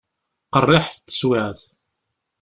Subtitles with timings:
[0.53, 1.63] Qerriḥet teswiεt.